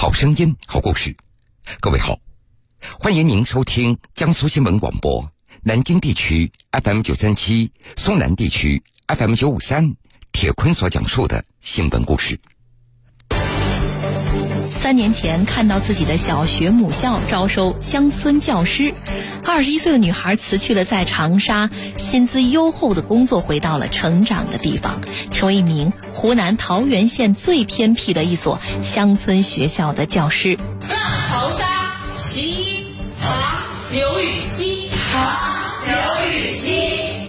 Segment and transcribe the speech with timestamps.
[0.00, 1.14] 好声音，好故事。
[1.78, 2.18] 各位好，
[2.98, 5.30] 欢迎您收听江苏新闻广播
[5.62, 9.94] 南京地区 FM 九三七、苏南地区 FM 九五三。
[10.32, 12.40] 铁坤所讲述的新闻故事。
[14.90, 18.92] 三年前，看到自己的小学母校招收乡村教师，
[19.46, 30.56] 二十一岁的女孩辞去了在长沙薪资优厚的工作，回到了成长的地方，成为一名湖南桃源县最偏僻的一所乡村学校的教师。
[30.88, 30.98] 浪
[31.28, 31.66] 淘沙，
[32.16, 32.84] 其一，
[33.22, 33.32] 唐，
[33.92, 34.90] 刘禹锡。
[35.12, 35.22] 唐，
[35.86, 35.94] 刘
[36.34, 37.28] 禹锡。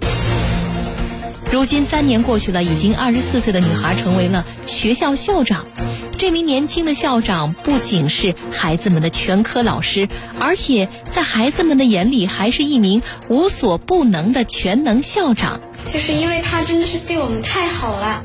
[1.52, 5.64] 如今三年过去了，已经二十四岁的女孩成为了学校校长。
[6.22, 10.08] 这名年轻的校长不仅是孩子们的全科老师，
[10.40, 15.60] 而且在孩子们的眼里还是一名无所不能的全能校长。
[15.92, 18.24] 就是因为他真的是对我们太好了，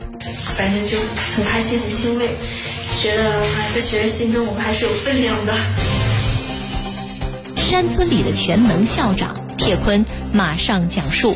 [0.58, 0.98] 反正就
[1.34, 2.32] 很开心、很欣慰，
[3.00, 3.40] 觉得
[3.74, 5.54] 在学生心中我们还是有分量的。
[7.56, 11.34] 山村里的全能校长，铁坤马上讲述。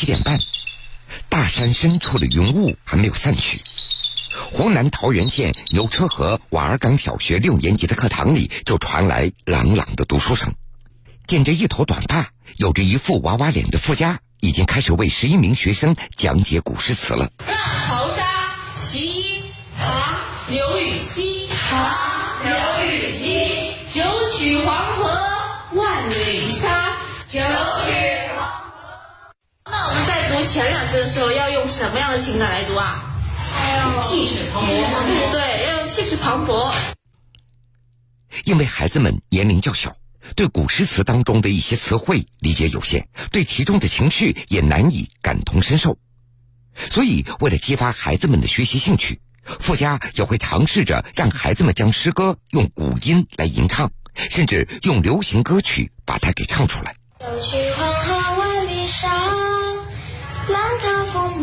[0.00, 0.38] 七点半，
[1.28, 3.60] 大山深处的云雾还没有散去，
[4.50, 10.54] 湖南桃源县牛车河瓦尔岗小学六年级的课堂里就传来朗朗的读书声。
[11.26, 17.30] 剪着一头短发、有着一副娃娃脸的傅家，已经开始为十一名学生讲解古诗词了。
[17.46, 18.24] 浪淘沙，
[18.74, 19.42] 其一，
[19.78, 21.46] 唐，刘禹锡。
[21.68, 21.94] 唐，
[22.42, 22.54] 刘
[22.86, 23.74] 禹锡。
[23.90, 24.02] 九
[24.38, 25.10] 曲黄河
[25.74, 26.96] 万里沙，
[27.28, 28.09] 九曲。
[29.80, 33.02] 那我们在读前两句的时候，要用什么样的情感来读啊？
[34.02, 35.30] 气势磅礴。
[35.32, 36.74] 对，要用气势磅礴。
[38.44, 39.96] 因为孩子们年龄较小，
[40.36, 45.96] 对古诗词当中的一些词汇理解有限，对其中的情绪也难以感同身受，
[46.90, 49.22] 所以为了激发孩子们的学习兴趣，
[49.60, 56.94] 傅家也会尝试着让孩子们将诗歌用古音来吟唱，甚至用流行歌曲把它给唱出来。
[57.20, 57.26] 九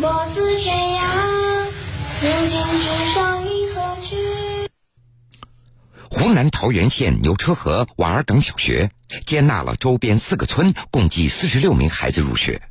[0.00, 1.02] 风簸自天涯。
[2.20, 4.16] 如今直上银河去。
[6.10, 8.90] 湖南桃源县牛车河瓦儿岗小学
[9.26, 12.62] 接纳了周边四个村共计四十六名孩子入学。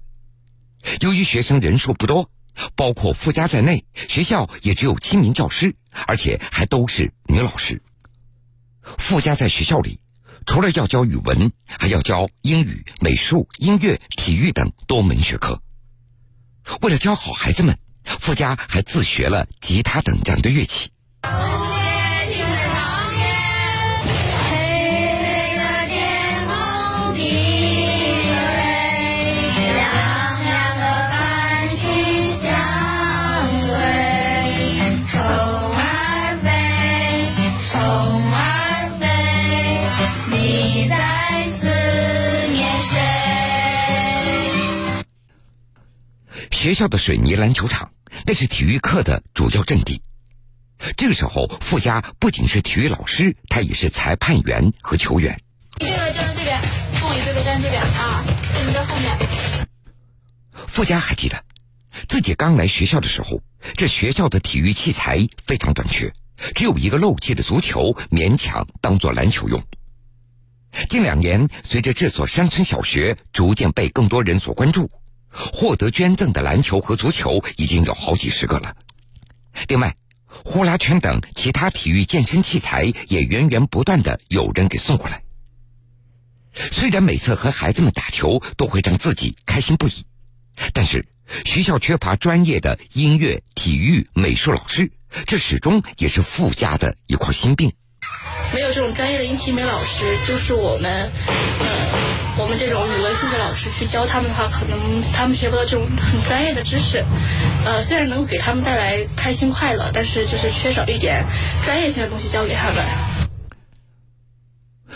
[1.02, 2.30] 由于学生人数不多，
[2.76, 7.82] 包括傅家在内，学校也只有七名教师，而且还都是女老师。
[8.82, 10.00] 傅家在学校里，
[10.46, 15.62] 除了要教语文，还要教英语、美术、音乐、体育等多门学科。
[16.82, 20.90] 为了教好孩子们，傅家还自学了吉他等这样的乐器。
[46.68, 47.94] 学校的水泥篮球场，
[48.26, 50.02] 那是体育课的主要阵地。
[50.98, 55.40] 这个时候，傅家不仅是体育老师，他也是裁判员和球员。
[55.80, 56.62] 这个站在这边，
[56.92, 58.22] 凤仪这个站这边啊，
[58.68, 59.18] 你在后面。
[60.68, 61.42] 傅家还记得，
[62.10, 63.42] 自己刚来学校的时候，
[63.78, 66.12] 这学校的体育器材非常短缺，
[66.54, 69.64] 只有一个漏气的足球，勉强当做篮球用。
[70.90, 74.92] 近两年，随着这所山村小学逐渐被更多人所关注。
[75.38, 78.76] 获得捐赠的篮球和足球已经有好几十个了，
[79.68, 79.96] 另外，
[80.44, 85.22] 呼啦圈等其他体育健身器材也源源不断的有人给送过来。
[86.54, 90.06] 虽然每次和孩子们打球都会让自己开心不已，
[90.74, 91.08] 但是
[91.46, 94.92] 学校缺乏专业的音乐、体育、美术老师，
[95.28, 97.72] 这始终也是傅家的一块心病。
[98.54, 101.12] 没有这种专业的音体美老师，就是我们，
[102.48, 104.80] 我们这种语文、数学老师去教他们的话，可能
[105.12, 107.04] 他们学不到这种很专业的知识。
[107.66, 111.26] 呃，虽然能给他们带来开心快乐，但是就是缺少一点
[111.66, 112.86] 专业性的东西教给他们。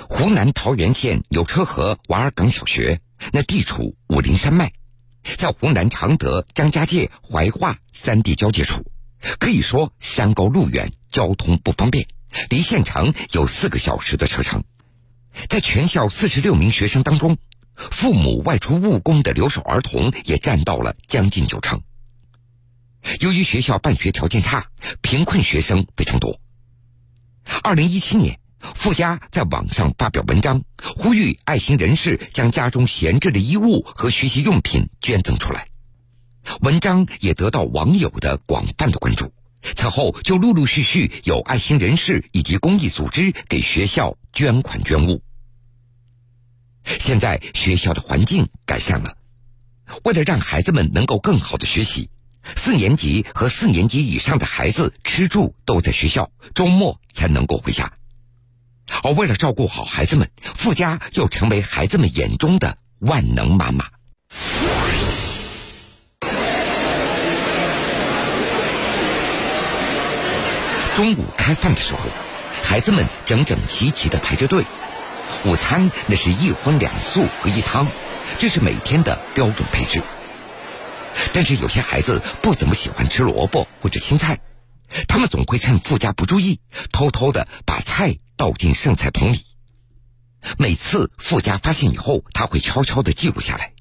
[0.07, 3.01] 湖南桃源县有车河瓦尔岗小学，
[3.33, 4.71] 那地处武陵山脉，
[5.37, 8.85] 在湖南常德、张家界、怀化三地交界处，
[9.39, 12.07] 可以说山高路远，交通不方便。
[12.49, 14.63] 离县城有四个小时的车程，
[15.49, 17.37] 在全校四十六名学生当中，
[17.75, 21.81] 父母外出务工的留守儿童也占到了将近九成。
[23.19, 24.67] 由于学校办学条件差，
[25.01, 26.39] 贫困学生非常多。
[27.63, 28.39] 二零一七年，
[28.75, 30.61] 富家在网上发表文章，
[30.97, 35.67] 呼吁爱心人士将家中闲置的衣物和学习用品捐赠出来。
[36.61, 39.33] 文章也得到网友的广泛的关注。
[39.61, 45.23] 此后，就陆陆续续有爱心人士以及公益组织给学校捐款捐物。
[46.83, 49.15] 现在学校的环境改善了，
[50.03, 52.09] 为了让孩子们能够更好的学习，
[52.55, 57.93] 四年级和四年级以上的孩子吃住都在学校，周末才能够回家。
[59.03, 63.85] 而为了照顾好孩子们，富家又成为孩子们眼中的万能妈妈。
[71.01, 72.01] 中午开饭的时候，
[72.61, 74.63] 孩子们整整齐齐的排着队。
[75.45, 77.87] 午餐那是一荤两素和一汤，
[78.37, 80.03] 这是每天的标准配置。
[81.33, 84.41] 但是有些孩子不怎么喜欢吃萝卜或者青菜，
[85.07, 86.59] 他们总会趁富家不注意，
[86.91, 89.43] 偷偷的把菜倒进剩菜桶里。
[90.59, 93.73] 每次富家发现以后，他会悄悄的记录下来。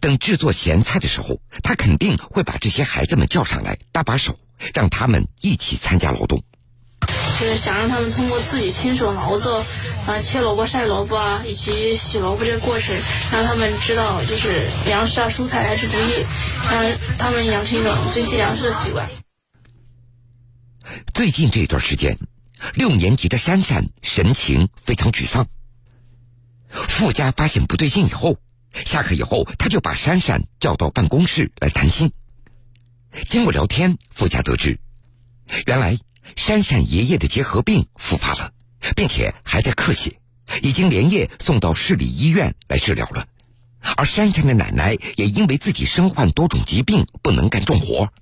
[0.00, 4.40] 等制作咸菜的时候，他肯定会把这些孩子们叫上来搭把手，
[4.74, 6.42] 让他们一起参加劳动。
[7.40, 9.64] 就是想让他们通过自己亲手劳作，
[10.06, 12.94] 啊，切萝卜、晒萝卜啊，以及洗萝卜这个过程，
[13.32, 16.24] 让他们知道就是粮食啊、蔬菜来之不易，
[16.70, 16.84] 让
[17.18, 19.10] 他们养成一种珍惜粮食的习惯。
[21.12, 22.18] 最近这段时间，
[22.74, 25.48] 六年级的珊珊神情非常沮丧。
[26.70, 28.36] 傅家发现不对劲以后，
[28.86, 32.12] 下课以后他就把珊珊叫到办公室来谈心。
[33.28, 34.78] 经过聊天，富家得知，
[35.66, 35.98] 原来。
[36.36, 38.52] 珊珊爷爷的结核病复发了，
[38.96, 40.18] 并且还在咳血，
[40.62, 43.26] 已经连夜送到市里医院来治疗了。
[43.96, 48.12] 而珊珊的奶奶也因为自己身患多种疾病，不能干重活。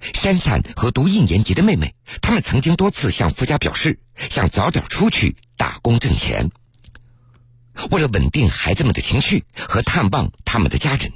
[0.00, 3.98] 珊珊和读一年级的妹妹，他们曾经多次向夫家表示，
[4.30, 6.50] 想早点出去打工挣钱。
[7.90, 11.12] 为了稳定孩子们的情绪和探望他们的家人，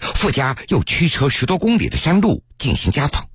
[0.00, 3.28] 富家又驱车十多公里的山路进行家访。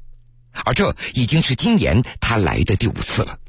[0.64, 3.40] 而这已经是今年他来的第五次了。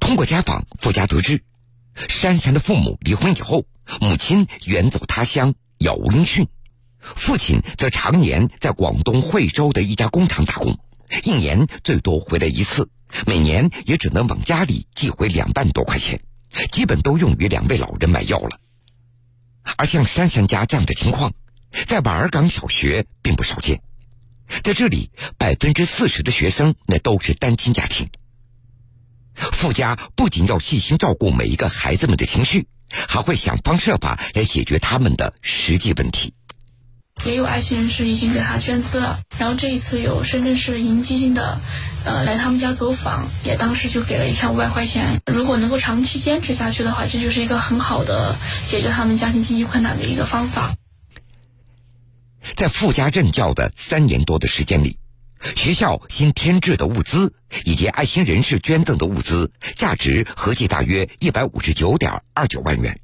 [0.00, 1.42] 通过家访，富家得知，
[2.08, 3.66] 珊珊的父母离婚以后，
[4.00, 6.46] 母亲远走他乡，杳无音讯；
[6.98, 10.78] 父亲则常年在广东惠州的一家工厂打工，
[11.22, 12.90] 一年最多回来一次，
[13.26, 16.20] 每年也只能往家里寄回两万多块钱，
[16.72, 18.58] 基本都用于两位老人买药了。
[19.76, 21.34] 而像珊珊家这样的情况，
[21.86, 23.80] 在瓦尔岗小学并不少见。
[24.64, 28.08] 在这里，百分之四十的学生那都是单亲家庭。
[29.34, 36.34] 富家不仅要细心照顾每一个孩子们的情绪，还会想方设法来解决他们的实际问题。
[37.24, 41.60] 也有爱心人士已经给他捐资了，然后这一次有深圳市银基金的，
[42.04, 45.20] 呃，来他们家走访，也当时就给了一千五百块钱。
[45.26, 48.36] 如果能够长期坚持下去的话，这就是一个很好的
[48.66, 50.74] 解决他们家庭经济困难的一个方法。
[52.56, 54.98] 在傅家任教的三年多的时间里，
[55.56, 57.34] 学校新添置的物资
[57.64, 62.98] 以及爱心人士捐赠的物资，价值合计大约一百五十九点二九万元，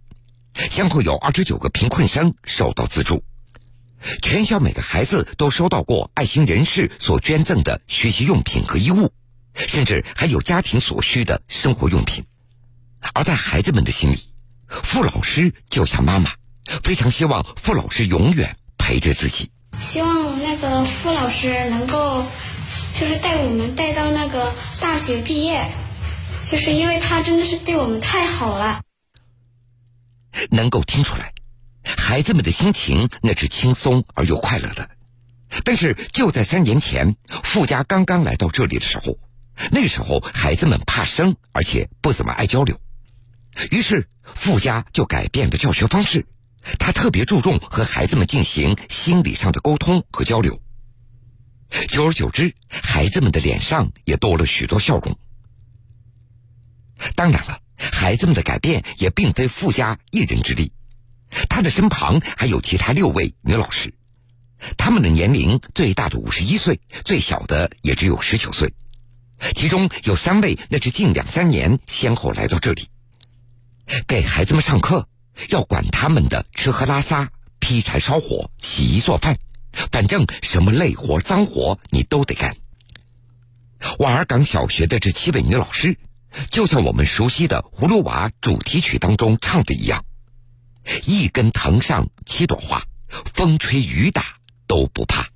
[0.54, 3.24] 先后有二十九个贫困生受到资助，
[4.22, 9.12] 全校每个孩子都收到过爱心人士所捐赠的学习用品和衣物，
[9.54, 12.24] 甚至还有家庭所需的生活用品。
[13.12, 14.18] 而在孩子们的心里，
[14.66, 16.32] 傅老师就像妈妈，
[16.82, 18.56] 非常希望傅老师永远。
[18.84, 19.50] 陪着自己，
[19.80, 22.22] 希望那个傅老师能够，
[23.00, 25.72] 就是带我们带到那个大学毕业，
[26.44, 28.82] 就是因为他真的是对我们太好了。
[30.50, 31.32] 能够听出来，
[31.82, 34.90] 孩子们的心情那是轻松而又快乐的。
[35.64, 39.18] 但是就在三年前，傅家刚刚来到这里的时候，
[39.70, 42.78] 那时候孩子们怕生，而且不怎么爱交流，
[43.70, 46.26] 于是傅家就改变了教学方式。
[46.78, 50.60] 他特别注重和孩子们进行心理上的沟通和交流，
[51.88, 55.18] 久而久之，孩子们的脸上也多了许多笑容。
[57.14, 60.72] 当然了，孩子们的改变也并非富家一人之力，
[61.48, 63.92] 他的身旁还有其他六位女老师，
[64.78, 68.72] 他们的年龄最大的五十一岁，最小的也只有十九岁，
[69.54, 72.88] 其中有三位那是近两三年先后来到这里，
[74.06, 75.08] 给孩子们上课。
[75.48, 79.38] 要管他们的吃喝拉撒、劈柴烧火、洗衣做饭，
[79.90, 82.56] 反正什么累活、脏活你都得干。
[83.98, 85.98] 瓦尔岗小学的这七位女老师，
[86.50, 90.04] 就像我们熟悉的《葫芦娃》主题曲当中唱的一样
[91.04, 95.28] ：“一根藤上七朵花，风吹雨打都不怕。”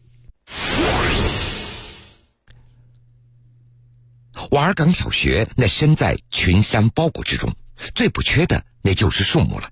[4.51, 7.55] 瓦尔岗小学那身在群山包裹之中，
[7.95, 9.71] 最不缺的那就是树木了。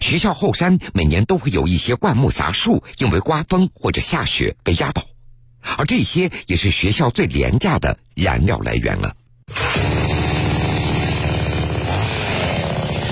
[0.00, 5.06] 学校后山每年都会有一些灌木杂树因为刮风或者下雪被压倒，
[5.76, 9.16] 而这些也是学校最廉价的燃料来源了。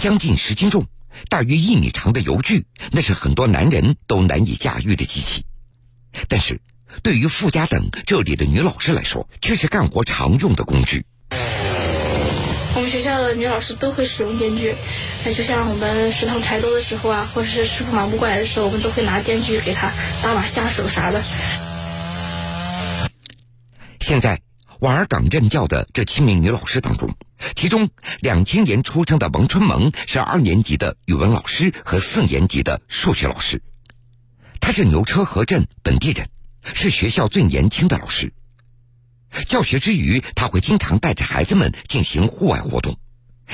[0.01, 0.87] 将近十斤重、
[1.29, 5.45] 大约一米长的油锯，那是很多男人都难以驾驭的机器，
[6.29, 6.61] 但是。
[7.03, 11.05] 对于傅家等这里的女老师来说，却是干活常用的工具。
[12.89, 14.75] 学校的女老师都会使用电锯，
[15.25, 19.91] 那就像我们食堂柴多的时候啊，或者是师傅忙不过来的时候，我们都会拿电锯给他
[20.23, 21.23] 打把下手啥的。
[24.01, 24.41] 现在
[24.81, 27.15] 瓦尔岗任教的这七名女老师当中，
[27.55, 27.91] 其中
[28.21, 33.63] 两千年出生的王春萌是二年级的语文老师和四年级的数学老师，
[34.61, 36.29] 她是牛车河镇本地人。
[36.75, 38.33] 是学校最年轻的老师。
[39.47, 42.99] 教学之余，他会经常带着孩子们进行户外活动，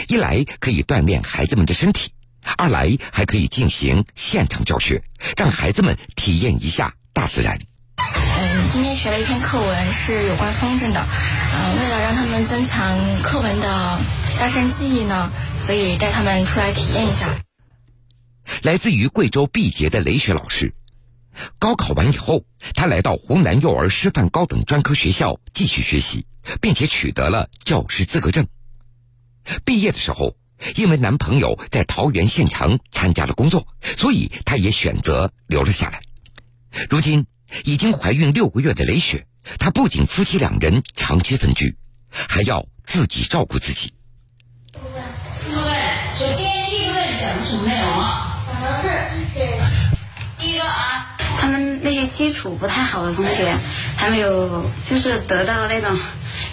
[0.09, 2.13] 一来可以锻炼孩子们的身体，
[2.57, 5.03] 二来还可以进行现场教学，
[5.37, 7.59] 让孩子们体验一下大自然。
[7.97, 11.07] 嗯，今天学了一篇课文，是有关风筝的。
[11.55, 14.01] 嗯，为了让他们增强课文的
[14.39, 17.39] 加深记忆呢，所以带他们出来体验一下。
[18.63, 20.75] 来自于贵州毕节的雷雪老师。
[21.59, 26.27] 高考完以后，他来到湖南幼儿师范高等专科学校继续学习，
[26.61, 28.47] 并且取得了教师资格证。
[29.65, 30.37] 毕业的时候，
[30.77, 36.03] 因为男朋友在桃园县城参加了工作，所以她也选择留了下来。
[36.89, 37.27] 如今
[37.65, 39.27] 已经怀孕六个月的雷雪，
[39.59, 41.77] 她不仅夫妻两人长期分居，
[42.11, 43.93] 还要自己照顾自己。
[44.73, 45.75] 四部分，
[46.17, 48.41] 首先第一部分讲什么内容啊？
[48.51, 48.89] 讲的是
[50.39, 51.14] 第一个啊。
[51.45, 53.55] 他们那些基础不太好的同学，
[53.99, 55.95] 还没有就是得到那种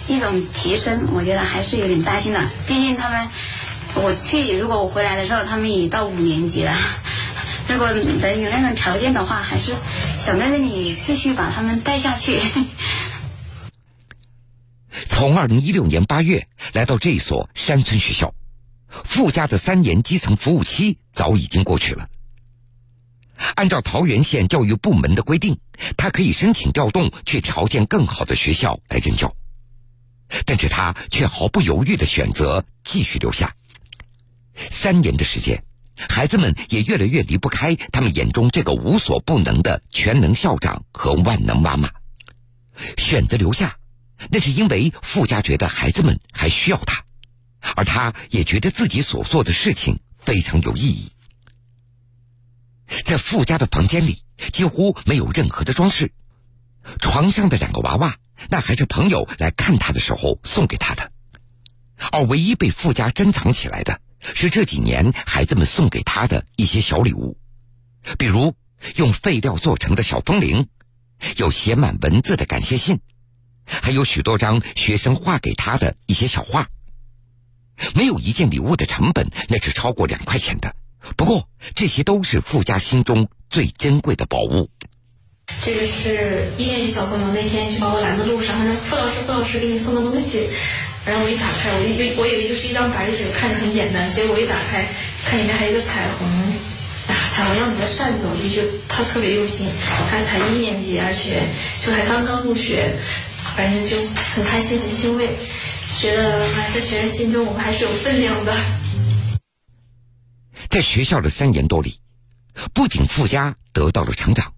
[0.06, 2.40] 一种提升，我觉得还是有点担心的。
[2.66, 3.26] 毕竟他们，
[3.94, 6.76] 我去如果我回来的时候，他们已到五年级了。
[7.68, 9.72] 如果能有那种条件的话，还是
[10.18, 12.38] 想在这里继续把他们带下去。
[15.08, 18.34] 从二零一六年八月来到这所山村学校，
[19.06, 22.08] 傅家的三年基层服务期早已经过去了。
[23.54, 25.58] 按照桃源县教育部门的规定，
[25.96, 29.34] 他可以申请调动去条件更好的学校来任教，
[30.46, 33.54] 但是他却毫不犹豫的选择继续留下。
[34.54, 35.64] 三年的时间，
[35.96, 41.90] 孩子们也越来越离不开他们眼中这个无所不能的全能校长和万能妈妈。
[42.96, 43.76] 选择留下，
[44.30, 47.04] 那是因为傅家觉得孩子们还需要他，
[47.76, 51.12] 而他也觉得自己所做的事情非常有意义。
[53.04, 54.22] 在傅家的房间里，
[54.52, 56.12] 几乎没有任何的装饰。
[56.98, 58.16] 床上的两个娃娃，
[58.48, 61.12] 那还是朋友来看他的时候送给他的。
[62.10, 67.38] 而唯一被傅家珍藏起来的，是这几年孩子们送给他的一些小礼物，
[68.18, 68.56] 比如
[68.96, 70.68] 用废料做成的小风铃，
[71.36, 73.00] 有写满文字的感谢信，
[73.64, 76.68] 还有许多张学生画给他的一些小画。
[77.94, 80.74] 没有一件礼物的成本，那是超过两块钱的。
[81.16, 84.68] 不过，这些都是傅家心中最珍贵的宝物。
[85.62, 90.48] 这个是一年级小朋友那天就把我拦在路上，他说：“傅老师，傅老师给你送的东西。”
[91.04, 94.08] 然后我一打开，我以为我以为就是一张白纸，看着很简单。
[94.12, 94.86] 结果我一打开，
[95.26, 96.28] 看里面还有一个彩虹，
[97.08, 99.66] 啊，彩虹样子的扇子，我就觉得他特别用心。
[100.08, 101.42] 他才一年级，而且
[101.84, 102.94] 就才刚刚入学，
[103.56, 103.96] 反正就
[104.32, 105.28] 很开心，很欣慰，
[106.00, 108.54] 觉得，在学生心中我们还是有分量的。
[110.68, 112.00] 在学校的三年多里，
[112.72, 114.54] 不仅傅家得到了成长，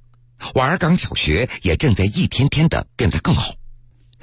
[0.55, 3.55] 瓦尔岗小学也正在一天天的变得更好。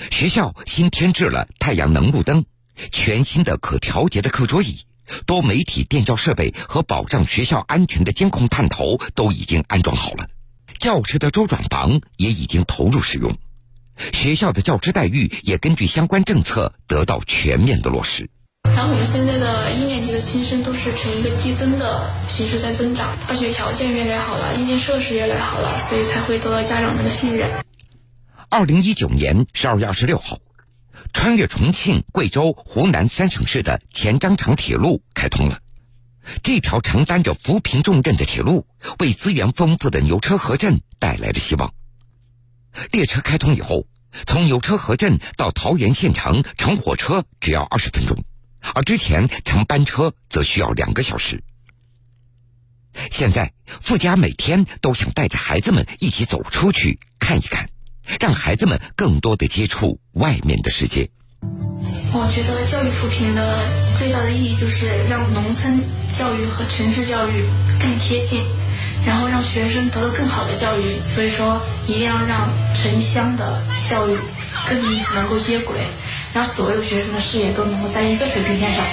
[0.09, 2.45] 学校新添置了太阳能路灯，
[2.91, 4.81] 全新的可调节的课桌椅，
[5.25, 10.29] 多媒体电教设备和保障学校安全的监控探头都已经安装好了。
[10.79, 13.38] 教师的周转房也已经投入使用，
[14.13, 18.29] 学校的教师待遇也根据相关政策得到全面的落实。
[18.63, 27.48] 然后我们现在的一年级的新生都是呈一个递增的形式在增长，办学条件越来越好了，硬件设施越来越好了，所以才会得到家长们的信任。
[28.50, 30.39] 二零一九年十二月二十六号，
[31.13, 35.60] 穿越重庆、贵州、湖南三省市的黔张厂铁路开通了。
[36.41, 38.65] 这条承担着扶贫重任的铁路，
[39.00, 41.74] 为资源丰富的牛车河镇带来了希望。
[42.91, 43.86] 列车开通以后，
[44.25, 48.24] 从牛车河镇到桃源县城乘火车只要二十分钟。
[48.74, 51.44] 而之前乘班车则需要两个小时。
[53.10, 57.70] 现在富家每天都想带着孩子们一起走出去看一看，
[58.20, 61.10] 让孩子们更多的接触外面的世界。
[62.13, 63.65] 我觉得教育扶贫的
[63.98, 65.80] 最大的意义就是让农村
[66.13, 67.46] 教育和城市教育
[67.80, 68.44] 更贴近，
[69.08, 70.84] 然后让学生得到更好的教育。
[71.10, 74.18] 所以说，一定要让城乡的教育
[74.68, 74.84] 更
[75.15, 75.77] 能够接轨，
[76.33, 78.85] 让所有学生的视野都能够在一个水平线上。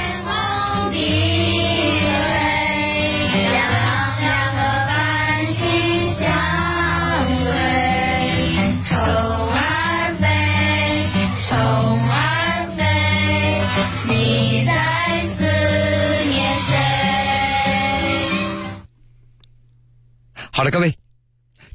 [20.50, 20.98] 好了，各位，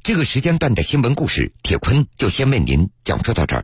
[0.04, 3.64] 这个时间段的新闻故事，铁坤就先为您讲述到这儿。